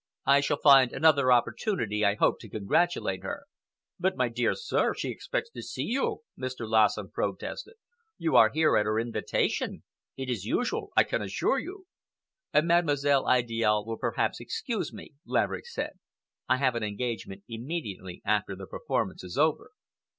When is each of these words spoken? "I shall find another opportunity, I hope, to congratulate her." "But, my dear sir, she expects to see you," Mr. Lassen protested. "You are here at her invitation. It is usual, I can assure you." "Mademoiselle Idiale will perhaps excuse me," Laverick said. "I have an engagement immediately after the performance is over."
"I 0.25 0.39
shall 0.39 0.57
find 0.57 0.91
another 0.93 1.31
opportunity, 1.31 2.03
I 2.03 2.15
hope, 2.15 2.39
to 2.39 2.49
congratulate 2.49 3.21
her." 3.21 3.43
"But, 3.99 4.17
my 4.17 4.29
dear 4.29 4.55
sir, 4.55 4.95
she 4.95 5.09
expects 5.11 5.51
to 5.51 5.61
see 5.61 5.83
you," 5.83 6.23
Mr. 6.35 6.67
Lassen 6.67 7.11
protested. 7.11 7.75
"You 8.17 8.35
are 8.35 8.49
here 8.49 8.75
at 8.77 8.87
her 8.87 8.99
invitation. 8.99 9.83
It 10.17 10.27
is 10.27 10.43
usual, 10.43 10.89
I 10.97 11.03
can 11.03 11.21
assure 11.21 11.59
you." 11.59 11.85
"Mademoiselle 12.51 13.29
Idiale 13.29 13.85
will 13.85 13.99
perhaps 13.99 14.39
excuse 14.39 14.91
me," 14.91 15.13
Laverick 15.23 15.67
said. 15.67 15.99
"I 16.49 16.57
have 16.57 16.73
an 16.73 16.81
engagement 16.81 17.43
immediately 17.47 18.23
after 18.25 18.55
the 18.55 18.65
performance 18.65 19.23
is 19.23 19.37
over." 19.37 19.69